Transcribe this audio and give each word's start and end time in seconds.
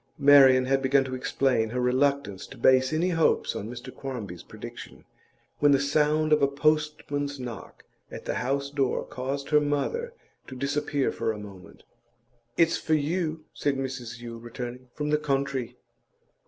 Marian 0.17 0.65
had 0.65 0.81
begun 0.81 1.03
to 1.03 1.13
explain 1.13 1.69
her 1.69 1.79
reluctance 1.79 2.47
to 2.47 2.57
base 2.57 2.91
any 2.91 3.09
hopes 3.09 3.55
on 3.55 3.69
Mr 3.69 3.93
Quarmby's 3.95 4.41
prediction, 4.41 5.05
when 5.59 5.73
the 5.73 5.79
sound 5.79 6.33
of 6.33 6.41
a 6.41 6.47
postman's 6.47 7.39
knock 7.39 7.83
at 8.09 8.25
the 8.25 8.33
house 8.33 8.71
door 8.71 9.05
caused 9.05 9.51
her 9.51 9.61
mother 9.61 10.15
to 10.47 10.55
disappear 10.55 11.11
for 11.11 11.31
a 11.31 11.37
moment. 11.37 11.83
'It's 12.57 12.77
for 12.77 12.95
you,' 12.95 13.45
said 13.53 13.75
Mrs 13.75 14.19
Yule, 14.19 14.39
returning. 14.39 14.89
'From 14.95 15.11
the 15.11 15.19
country. 15.19 15.77